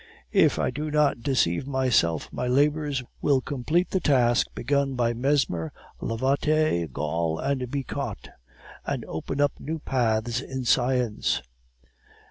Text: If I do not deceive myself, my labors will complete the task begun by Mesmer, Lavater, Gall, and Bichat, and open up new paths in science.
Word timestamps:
If 0.33 0.57
I 0.57 0.71
do 0.71 0.89
not 0.89 1.21
deceive 1.21 1.67
myself, 1.67 2.27
my 2.33 2.47
labors 2.47 3.03
will 3.21 3.39
complete 3.39 3.91
the 3.91 3.99
task 3.99 4.47
begun 4.55 4.95
by 4.95 5.13
Mesmer, 5.13 5.71
Lavater, 6.01 6.87
Gall, 6.91 7.37
and 7.37 7.69
Bichat, 7.69 8.29
and 8.83 9.05
open 9.05 9.39
up 9.39 9.51
new 9.59 9.77
paths 9.77 10.41
in 10.41 10.65
science. 10.65 11.43